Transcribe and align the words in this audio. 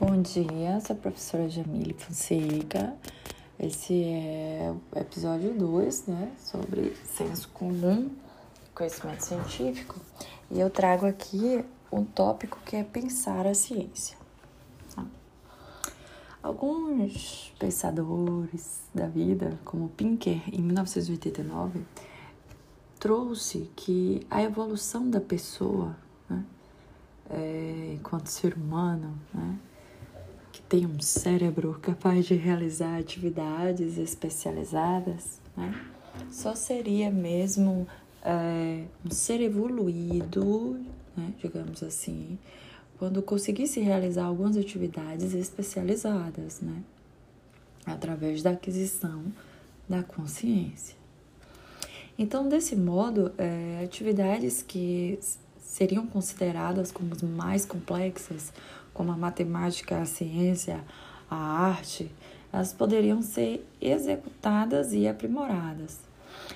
Bom 0.00 0.22
dia, 0.22 0.80
sou 0.80 0.96
a 0.96 0.98
professora 0.98 1.46
Jamile 1.46 1.92
Fonseca. 1.92 2.96
Esse 3.58 4.02
é 4.02 4.74
o 4.90 4.98
episódio 4.98 5.52
2, 5.52 6.06
né, 6.06 6.32
sobre 6.38 6.96
senso 7.04 7.50
comum, 7.50 8.10
conhecimento 8.74 9.20
científico, 9.20 10.00
e 10.50 10.58
eu 10.58 10.70
trago 10.70 11.04
aqui 11.04 11.62
um 11.92 12.02
tópico 12.02 12.58
que 12.64 12.76
é 12.76 12.82
pensar 12.82 13.46
a 13.46 13.52
ciência. 13.52 14.16
Tá? 14.96 15.04
Alguns 16.42 17.52
pensadores 17.58 18.80
da 18.94 19.06
vida, 19.06 19.58
como 19.66 19.90
Pinker, 19.90 20.40
em 20.50 20.62
1989, 20.62 21.84
trouxe 22.98 23.70
que 23.76 24.26
a 24.30 24.42
evolução 24.42 25.10
da 25.10 25.20
pessoa, 25.20 25.94
né, 26.26 26.42
é, 27.28 27.92
enquanto 27.98 28.28
ser 28.28 28.54
humano, 28.54 29.14
né, 29.34 29.58
tem 30.70 30.86
um 30.86 31.00
cérebro 31.00 31.76
capaz 31.82 32.24
de 32.26 32.34
realizar 32.34 32.96
atividades 32.96 33.98
especializadas, 33.98 35.40
né, 35.56 35.74
só 36.30 36.54
seria 36.54 37.10
mesmo 37.10 37.88
é, 38.22 38.84
um 39.04 39.10
ser 39.10 39.40
evoluído, 39.40 40.78
né, 41.16 41.34
digamos 41.42 41.82
assim, 41.82 42.38
quando 43.00 43.20
conseguisse 43.20 43.80
realizar 43.80 44.26
algumas 44.26 44.56
atividades 44.56 45.34
especializadas, 45.34 46.60
né, 46.60 46.84
através 47.84 48.40
da 48.40 48.50
aquisição 48.50 49.24
da 49.88 50.04
consciência. 50.04 50.94
Então, 52.16 52.48
desse 52.48 52.76
modo, 52.76 53.32
é, 53.36 53.82
atividades 53.82 54.62
que 54.62 55.18
seriam 55.60 56.06
consideradas 56.06 56.92
como 56.92 57.10
mais 57.36 57.64
complexas, 57.64 58.52
como 58.92 59.12
a 59.12 59.16
matemática, 59.16 59.98
a 59.98 60.06
ciência, 60.06 60.82
a 61.30 61.36
arte, 61.36 62.10
elas 62.52 62.72
poderiam 62.72 63.22
ser 63.22 63.66
executadas 63.80 64.92
e 64.92 65.06
aprimoradas. 65.06 66.10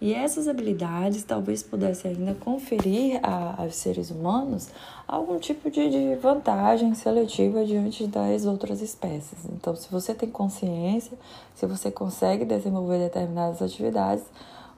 E 0.00 0.12
essas 0.12 0.48
habilidades 0.48 1.22
talvez 1.22 1.62
pudessem 1.62 2.12
ainda 2.12 2.34
conferir 2.34 3.20
a, 3.22 3.62
aos 3.62 3.76
seres 3.76 4.10
humanos 4.10 4.68
algum 5.06 5.38
tipo 5.38 5.70
de, 5.70 5.88
de 5.88 6.14
vantagem 6.16 6.94
seletiva 6.94 7.64
diante 7.64 8.06
das 8.06 8.44
outras 8.44 8.80
espécies. 8.82 9.44
Então, 9.46 9.74
se 9.74 9.90
você 9.90 10.14
tem 10.14 10.28
consciência, 10.28 11.16
se 11.54 11.66
você 11.66 11.90
consegue 11.90 12.44
desenvolver 12.44 12.98
determinadas 12.98 13.62
atividades, 13.62 14.24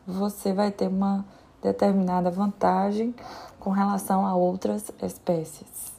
você 0.06 0.52
vai 0.52 0.70
ter 0.70 0.88
uma 0.88 1.24
determinada 1.62 2.30
vantagem 2.30 3.14
com 3.58 3.70
relação 3.70 4.24
a 4.24 4.36
outras 4.36 4.90
espécies. 5.02 5.92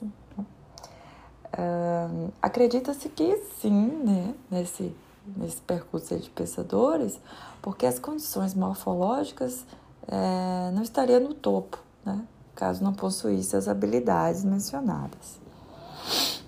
Acredita-se 2.41 3.09
que 3.09 3.37
sim, 3.59 3.87
né, 4.03 4.33
nesse, 4.49 4.95
nesse 5.37 5.61
percurso 5.61 6.17
de 6.17 6.29
pensadores, 6.29 7.19
porque 7.61 7.85
as 7.85 7.99
condições 7.99 8.53
morfológicas 8.53 9.65
é, 10.07 10.71
não 10.71 10.81
estariam 10.81 11.19
no 11.19 11.33
topo, 11.33 11.77
né, 12.05 12.25
caso 12.55 12.83
não 12.83 12.93
possuísse 12.93 13.55
as 13.55 13.67
habilidades 13.67 14.43
mencionadas. 14.43 15.39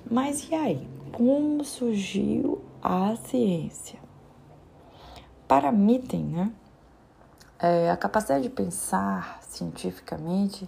Mas 0.09 0.49
e 0.49 0.55
aí? 0.55 0.87
Como 1.11 1.63
surgiu 1.63 2.61
a 2.81 3.15
ciência? 3.15 3.99
Para 5.47 5.71
Mitten, 5.71 6.23
né, 6.23 6.51
é, 7.59 7.91
a 7.91 7.97
capacidade 7.97 8.43
de 8.43 8.49
pensar 8.49 9.39
cientificamente 9.41 10.67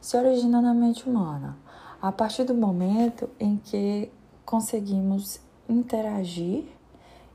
se 0.00 0.16
origina 0.16 0.60
na 0.60 0.74
mente 0.74 1.08
humana, 1.08 1.56
a 2.04 2.12
partir 2.12 2.44
do 2.44 2.52
momento 2.52 3.30
em 3.40 3.56
que 3.56 4.12
conseguimos 4.44 5.40
interagir 5.66 6.64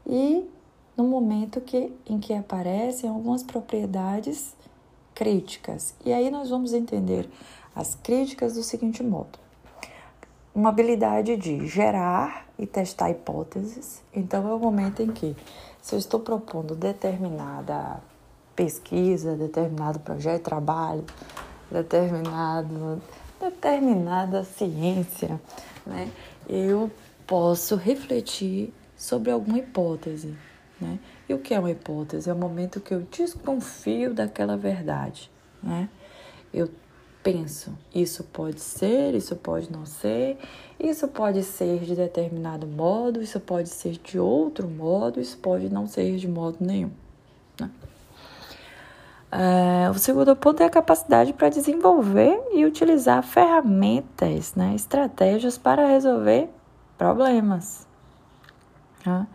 e 0.05 0.47
no 0.95 1.05
momento 1.05 1.59
que, 1.59 1.91
em 2.05 2.19
que 2.19 2.35
aparecem 2.35 3.09
algumas 3.09 3.41
propriedades 3.41 4.55
críticas. 5.15 5.95
E 6.05 6.13
aí 6.13 6.29
nós 6.29 6.51
vamos 6.51 6.71
entender 6.71 7.27
as 7.75 7.95
críticas 7.95 8.53
do 8.53 8.61
seguinte 8.61 9.01
modo: 9.01 9.39
uma 10.53 10.69
habilidade 10.69 11.35
de 11.35 11.65
gerar 11.65 12.45
e 12.55 12.67
testar 12.67 13.09
hipóteses. 13.09 14.03
Então 14.13 14.47
é 14.47 14.53
o 14.53 14.59
momento 14.59 15.01
em 15.01 15.07
que, 15.07 15.35
se 15.81 15.95
eu 15.95 15.97
estou 15.97 16.19
propondo 16.19 16.75
determinada 16.75 17.99
pesquisa, 18.55 19.35
determinado 19.35 19.99
projeto 19.99 20.37
de 20.37 20.43
trabalho, 20.43 21.05
determinado, 21.71 23.01
determinada 23.39 24.43
ciência, 24.43 25.39
né? 25.85 26.09
Eu 26.47 26.91
posso 27.25 27.75
refletir 27.75 28.73
sobre 28.97 29.31
alguma 29.31 29.59
hipótese, 29.59 30.35
né? 30.79 30.99
E 31.27 31.33
o 31.33 31.39
que 31.39 31.53
é 31.53 31.59
uma 31.59 31.71
hipótese? 31.71 32.29
É 32.29 32.33
o 32.33 32.37
momento 32.37 32.79
que 32.79 32.93
eu 32.93 33.01
desconfio 33.01 34.13
daquela 34.13 34.57
verdade, 34.57 35.31
né? 35.61 35.89
Eu 36.53 36.69
penso, 37.21 37.77
isso 37.93 38.23
pode 38.23 38.59
ser, 38.61 39.13
isso 39.13 39.35
pode 39.35 39.71
não 39.71 39.85
ser, 39.85 40.37
isso 40.79 41.07
pode 41.07 41.43
ser 41.43 41.79
de 41.81 41.95
determinado 41.95 42.65
modo, 42.65 43.21
isso 43.21 43.39
pode 43.39 43.69
ser 43.69 43.97
de 43.97 44.17
outro 44.17 44.67
modo, 44.67 45.19
isso 45.19 45.37
pode 45.37 45.69
não 45.69 45.85
ser 45.85 46.15
de 46.15 46.27
modo 46.27 46.57
nenhum. 46.59 46.91
É, 49.31 49.89
o 49.91 49.93
segundo 49.93 50.35
ponto 50.35 50.63
é 50.63 50.65
a 50.65 50.69
capacidade 50.69 51.33
para 51.33 51.49
desenvolver 51.49 52.41
e 52.51 52.65
utilizar 52.65 53.21
ferramentas, 53.21 54.55
né, 54.55 54.73
estratégias 54.75 55.57
para 55.57 55.87
resolver 55.87 56.49
problemas. 56.97 57.87
Né? 59.05 59.27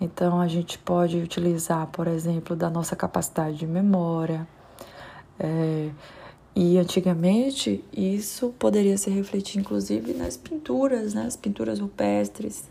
Então, 0.00 0.40
a 0.40 0.48
gente 0.48 0.78
pode 0.78 1.18
utilizar, 1.18 1.86
por 1.88 2.06
exemplo, 2.06 2.56
da 2.56 2.70
nossa 2.70 2.96
capacidade 2.96 3.56
de 3.56 3.66
memória. 3.66 4.48
É, 5.38 5.90
e 6.56 6.78
antigamente 6.78 7.84
isso 7.92 8.54
poderia 8.58 8.96
se 8.98 9.10
refletir, 9.10 9.60
inclusive, 9.60 10.12
nas 10.14 10.36
pinturas, 10.36 11.14
né, 11.14 11.26
as 11.26 11.36
pinturas 11.36 11.78
rupestres, 11.78 12.64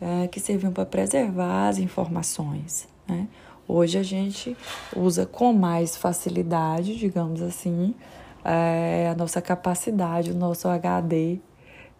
é, 0.00 0.26
que 0.26 0.40
serviam 0.40 0.72
para 0.72 0.86
preservar 0.86 1.68
as 1.68 1.78
informações. 1.78 2.88
Né? 3.06 3.28
Hoje 3.70 3.98
a 3.98 4.02
gente 4.02 4.56
usa 4.96 5.26
com 5.26 5.52
mais 5.52 5.94
facilidade, 5.94 6.96
digamos 6.96 7.42
assim, 7.42 7.94
é, 8.42 9.10
a 9.12 9.14
nossa 9.14 9.42
capacidade, 9.42 10.30
o 10.30 10.34
nosso 10.34 10.66
HD 10.68 11.38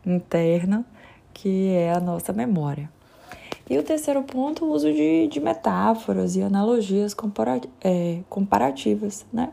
interno, 0.06 0.82
que 1.34 1.68
é 1.68 1.92
a 1.92 2.00
nossa 2.00 2.32
memória. 2.32 2.90
E 3.68 3.76
o 3.76 3.82
terceiro 3.82 4.22
ponto, 4.22 4.64
o 4.64 4.72
uso 4.72 4.90
de, 4.90 5.28
de 5.28 5.40
metáforas 5.40 6.36
e 6.36 6.42
analogias 6.42 7.14
é, 7.82 8.20
comparativas, 8.30 9.26
né? 9.30 9.50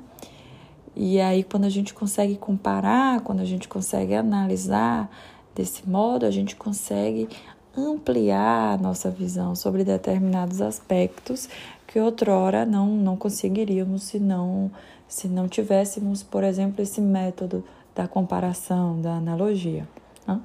E 0.96 1.20
aí, 1.20 1.44
quando 1.44 1.66
a 1.66 1.70
gente 1.70 1.94
consegue 1.94 2.38
comparar, 2.38 3.20
quando 3.20 3.42
a 3.42 3.46
gente 3.46 3.68
consegue 3.68 4.16
analisar 4.16 5.12
desse 5.53 5.88
modo, 5.88 6.26
a 6.26 6.32
gente 6.32 6.56
consegue 6.56 7.28
ampliar 7.76 8.76
a 8.76 8.78
nossa 8.78 9.12
visão 9.12 9.53
sobre 9.53 9.84
determinados 9.84 10.62
aspectos 10.62 11.50
que 11.96 12.00
outrora 12.02 12.66
não, 12.66 12.88
não 12.88 13.16
conseguiríamos 13.16 14.04
se 14.04 14.20
não, 14.20 14.70
se 15.08 15.30
não 15.30 15.48
tivéssemos, 15.48 16.22
por 16.22 16.44
exemplo, 16.44 16.82
esse 16.82 17.00
método 17.00 17.64
da 17.96 18.06
comparação, 18.06 19.00
da 19.00 19.14
analogia. 19.14 19.88
Né? 20.28 20.42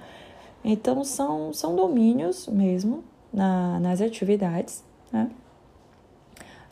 Então, 0.62 1.02
são, 1.02 1.52
são 1.52 1.74
domínios 1.74 2.46
mesmo 2.46 3.02
na, 3.32 3.80
nas 3.80 4.00
atividades 4.00 4.84
né? 5.10 5.28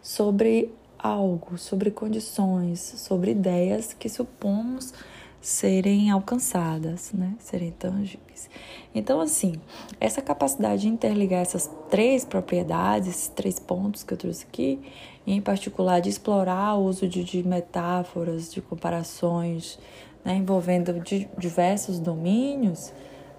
sobre 0.00 0.72
algo, 0.96 1.58
sobre 1.58 1.90
condições, 1.90 2.78
sobre 2.78 3.32
ideias 3.32 3.92
que 3.92 4.08
supomos 4.08 4.94
serem 5.40 6.10
alcançadas, 6.10 7.12
né? 7.12 7.34
serem 7.38 7.70
tangíveis. 7.70 8.50
Então, 8.94 9.20
assim, 9.20 9.54
essa 10.00 10.20
capacidade 10.20 10.82
de 10.82 10.88
interligar 10.88 11.40
essas 11.40 11.70
três 11.90 12.24
propriedades, 12.24 13.08
esses 13.08 13.28
três 13.28 13.58
pontos 13.58 14.02
que 14.02 14.12
eu 14.12 14.18
trouxe 14.18 14.44
aqui, 14.44 14.80
em 15.26 15.40
particular 15.40 16.00
de 16.00 16.08
explorar 16.08 16.74
o 16.74 16.84
uso 16.84 17.06
de, 17.06 17.22
de 17.22 17.46
metáforas, 17.46 18.52
de 18.52 18.60
comparações, 18.60 19.78
né, 20.24 20.36
envolvendo 20.36 21.00
de, 21.00 21.28
diversos 21.38 21.98
domínios, 21.98 22.92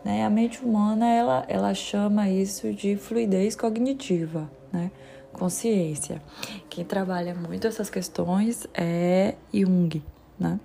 né, 0.03 0.23
a 0.25 0.29
mente 0.29 0.63
humana 0.63 1.07
ela, 1.07 1.45
ela 1.47 1.73
chama 1.73 2.29
isso 2.29 2.71
de 2.73 2.95
fluidez 2.95 3.56
cognitiva, 3.56 4.50
né, 4.71 4.91
consciência. 5.33 6.21
Quem 6.69 6.85
trabalha 6.85 7.35
muito 7.35 7.68
essas 7.68 7.89
questões 7.89 8.68
é 8.73 9.35
Jung, 9.53 10.01
né? 10.39 10.59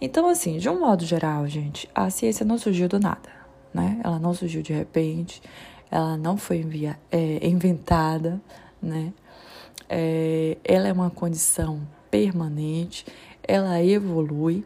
Então, 0.00 0.28
assim, 0.28 0.58
de 0.58 0.68
um 0.68 0.80
modo 0.80 1.04
geral, 1.04 1.46
gente, 1.46 1.88
a 1.94 2.10
ciência 2.10 2.44
não 2.44 2.58
surgiu 2.58 2.88
do 2.88 3.00
nada, 3.00 3.28
né? 3.72 4.00
Ela 4.04 4.18
não 4.18 4.34
surgiu 4.34 4.62
de 4.62 4.72
repente, 4.72 5.42
ela 5.90 6.16
não 6.16 6.36
foi 6.36 6.58
envia, 6.58 6.98
é, 7.10 7.46
inventada, 7.46 8.40
né? 8.82 9.12
É, 9.88 10.56
ela 10.64 10.88
é 10.88 10.92
uma 10.92 11.10
condição 11.10 11.80
permanente, 12.10 13.06
ela 13.42 13.82
evolui. 13.82 14.64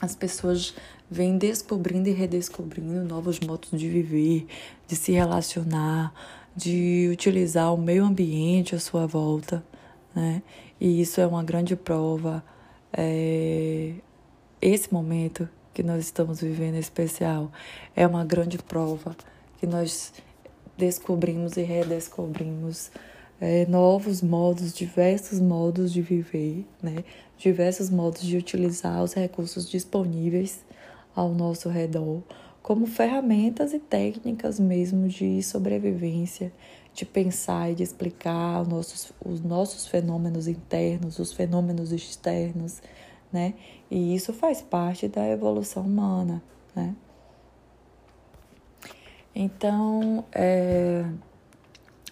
As 0.00 0.16
pessoas 0.16 0.74
vem 1.10 1.36
descobrindo 1.36 2.08
e 2.08 2.12
redescobrindo 2.12 3.04
novos 3.04 3.38
modos 3.40 3.70
de 3.72 3.88
viver, 3.88 4.46
de 4.86 4.96
se 4.96 5.12
relacionar, 5.12 6.14
de 6.56 7.08
utilizar 7.12 7.74
o 7.74 7.76
meio 7.76 8.04
ambiente 8.04 8.74
à 8.74 8.80
sua 8.80 9.06
volta, 9.06 9.64
né? 10.14 10.42
E 10.80 11.00
isso 11.00 11.20
é 11.20 11.26
uma 11.26 11.44
grande 11.44 11.76
prova. 11.76 12.42
É... 12.92 13.94
Esse 14.60 14.92
momento 14.92 15.48
que 15.72 15.82
nós 15.82 16.04
estamos 16.04 16.40
vivendo 16.40 16.76
especial 16.76 17.50
é 17.96 18.06
uma 18.06 18.24
grande 18.24 18.58
prova 18.58 19.16
que 19.58 19.66
nós 19.66 20.12
descobrimos 20.76 21.56
e 21.56 21.62
redescobrimos 21.62 22.90
é, 23.40 23.64
novos 23.66 24.20
modos, 24.20 24.72
diversos 24.72 25.40
modos 25.40 25.92
de 25.92 26.02
viver, 26.02 26.66
né? 26.82 27.04
diversos 27.38 27.88
modos 27.88 28.22
de 28.22 28.36
utilizar 28.36 29.02
os 29.02 29.14
recursos 29.14 29.68
disponíveis 29.68 30.60
ao 31.14 31.30
nosso 31.30 31.68
redor, 31.68 32.22
como 32.62 32.86
ferramentas 32.86 33.72
e 33.72 33.78
técnicas 33.78 34.60
mesmo 34.60 35.08
de 35.08 35.42
sobrevivência, 35.42 36.52
de 37.00 37.06
pensar 37.06 37.70
e 37.70 37.74
de 37.74 37.82
explicar 37.82 38.60
os 38.60 38.68
nossos, 38.68 39.12
os 39.24 39.40
nossos 39.40 39.86
fenômenos 39.86 40.46
internos, 40.46 41.18
os 41.18 41.32
fenômenos 41.32 41.92
externos, 41.92 42.82
né? 43.32 43.54
E 43.90 44.14
isso 44.14 44.34
faz 44.34 44.60
parte 44.60 45.08
da 45.08 45.26
evolução 45.26 45.82
humana, 45.82 46.42
né? 46.76 46.94
Então, 49.34 50.26
é, 50.30 51.06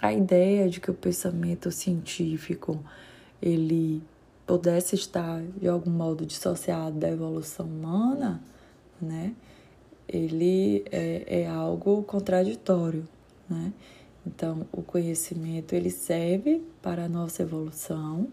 a 0.00 0.11
ideia 0.11 0.70
de 0.70 0.81
que 0.81 0.90
o 0.90 0.94
pensamento 0.94 1.70
científico 1.70 2.82
ele 3.43 4.02
pudesse 4.46 4.94
estar 4.94 5.43
de 5.61 5.69
algum 5.69 5.90
modo 5.90 6.25
dissociado 6.25 6.99
da 6.99 7.11
evolução 7.11 7.67
humana, 7.67 8.43
né? 9.00 9.35
Ele 10.08 10.82
é, 10.90 11.43
é 11.43 11.46
algo 11.46 12.02
contraditório, 12.05 13.06
né? 13.50 13.70
Então, 14.28 14.66
o 14.70 14.82
conhecimento 14.82 15.72
ele 15.72 15.90
serve 15.90 16.62
para 16.82 17.06
a 17.06 17.08
nossa 17.08 17.42
evolução, 17.42 18.28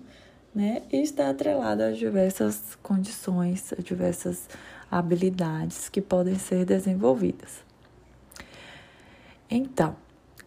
né? 0.53 0.83
E 0.91 0.97
está 0.97 1.29
atrelado 1.29 1.83
a 1.83 1.91
diversas 1.91 2.77
condições, 2.83 3.71
a 3.71 3.81
diversas 3.81 4.49
habilidades 4.91 5.87
que 5.87 6.01
podem 6.01 6.37
ser 6.37 6.65
desenvolvidas. 6.65 7.63
Então, 9.49 9.95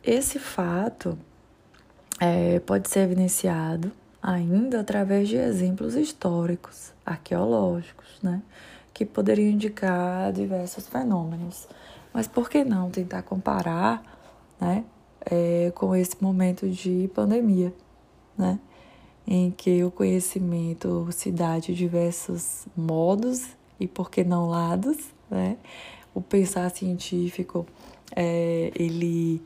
esse 0.05 0.39
fato 0.39 1.19
é, 2.21 2.61
pode 2.61 2.91
ser 2.91 3.00
evidenciado 3.00 3.91
ainda 4.23 4.81
através 4.81 5.31
de 5.31 5.37
exemplos 5.37 5.95
históricos, 5.95 6.93
arqueológicos, 7.06 8.19
né? 8.23 8.43
Que 8.93 9.06
poderiam 9.06 9.50
indicar 9.50 10.31
diversos 10.31 10.87
fenômenos. 10.87 11.67
Mas 12.12 12.27
por 12.27 12.50
que 12.50 12.65
não 12.65 12.91
tentar 12.91 13.23
comparar, 13.23 14.03
né? 14.61 14.85
É, 15.31 15.71
com 15.75 15.95
esse 15.95 16.17
momento 16.23 16.69
de 16.69 17.11
pandemia, 17.15 17.73
né? 18.37 18.59
Em 19.27 19.51
que 19.51 19.85
o 19.85 19.91
conhecimento 19.91 21.07
se 21.13 21.31
dá 21.31 21.59
de 21.59 21.75
diversos 21.75 22.67
modos 22.75 23.43
e, 23.79 23.87
por 23.87 24.11
que 24.11 24.25
não, 24.25 24.49
lados, 24.49 24.97
né? 25.31 25.59
O 26.15 26.23
pensar 26.23 26.71
científico, 26.71 27.67
é, 28.17 28.73
ele 28.75 29.43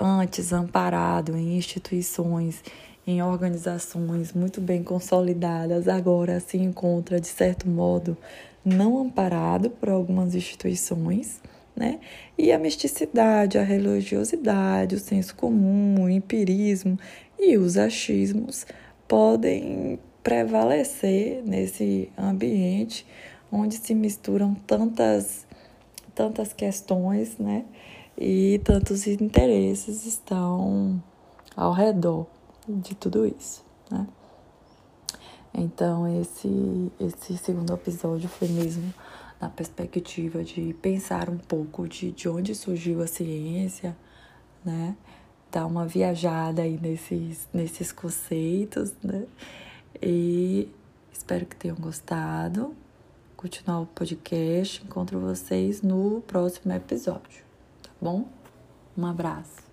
antes 0.00 0.52
amparado 0.52 1.36
em 1.36 1.56
instituições, 1.56 2.62
em 3.06 3.22
organizações 3.22 4.32
muito 4.32 4.60
bem 4.60 4.82
consolidadas, 4.82 5.88
agora 5.88 6.40
se 6.40 6.56
encontra, 6.56 7.20
de 7.20 7.26
certo 7.26 7.68
modo, 7.68 8.16
não 8.64 8.98
amparado 8.98 9.70
por 9.70 9.88
algumas 9.88 10.34
instituições, 10.34 11.40
né? 11.78 12.00
E 12.36 12.50
a 12.50 12.58
misticidade, 12.58 13.58
a 13.58 13.62
religiosidade, 13.62 14.96
o 14.96 14.98
senso 14.98 15.34
comum, 15.34 16.02
o 16.02 16.10
empirismo 16.10 16.98
e 17.38 17.56
os 17.56 17.76
achismos 17.76 18.66
podem 19.06 19.98
prevalecer 20.22 21.42
nesse 21.44 22.10
ambiente 22.18 23.06
onde 23.50 23.76
se 23.76 23.94
misturam 23.94 24.54
tantas 24.66 25.46
tantas 26.14 26.52
questões, 26.52 27.38
né? 27.38 27.64
e 28.18 28.60
tantos 28.64 29.06
interesses 29.06 30.04
estão 30.04 31.00
ao 31.56 31.72
redor 31.72 32.26
de 32.66 32.94
tudo 32.96 33.24
isso, 33.24 33.64
né? 33.88 34.06
Então, 35.54 36.20
esse, 36.20 36.92
esse 37.00 37.38
segundo 37.38 37.72
episódio 37.72 38.28
foi 38.28 38.48
mesmo 38.48 38.92
na 39.40 39.48
perspectiva 39.48 40.42
de 40.42 40.74
pensar 40.82 41.28
um 41.30 41.38
pouco 41.38 41.88
de, 41.88 42.12
de 42.12 42.28
onde 42.28 42.54
surgiu 42.54 43.02
a 43.02 43.06
ciência, 43.06 43.96
né? 44.64 44.96
Dar 45.50 45.66
uma 45.66 45.86
viajada 45.86 46.62
aí 46.62 46.78
nesses, 46.80 47.48
nesses 47.52 47.92
conceitos, 47.92 48.92
né? 49.02 49.26
E 50.02 50.68
espero 51.12 51.46
que 51.46 51.56
tenham 51.56 51.76
gostado. 51.76 52.74
Continuar 53.36 53.80
o 53.80 53.86
podcast. 53.86 54.84
Encontro 54.84 55.20
vocês 55.20 55.82
no 55.82 56.20
próximo 56.26 56.72
episódio 56.72 57.48
bom? 58.00 58.28
Um 58.96 59.06
abraço. 59.06 59.67